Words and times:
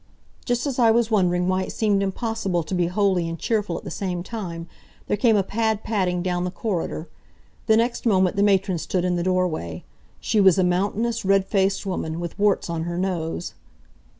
Just 0.45 0.65
as 0.65 0.79
I 0.79 0.89
was 0.89 1.11
wondering 1.11 1.47
why 1.47 1.61
it 1.61 1.71
seemed 1.71 2.01
impossible 2.01 2.63
to 2.63 2.73
be 2.73 2.87
holy 2.87 3.29
and 3.29 3.37
cheerful 3.37 3.77
at 3.77 3.83
the 3.83 3.91
same 3.91 4.23
time, 4.23 4.67
there 5.05 5.15
came 5.15 5.35
a 5.37 5.43
pad 5.43 5.83
padding 5.83 6.23
down 6.23 6.43
the 6.43 6.49
corridor. 6.49 7.07
The 7.67 7.77
next 7.77 8.07
moment 8.07 8.35
the 8.35 8.41
matron 8.41 8.79
stood 8.79 9.05
in 9.05 9.15
the 9.15 9.21
doorway. 9.21 9.83
She 10.19 10.39
was 10.41 10.57
a 10.57 10.63
mountainous, 10.63 11.23
red 11.23 11.45
faced 11.45 11.85
woman, 11.85 12.19
with 12.19 12.39
warts 12.39 12.67
on 12.67 12.85
her 12.85 12.97
nose. 12.97 13.53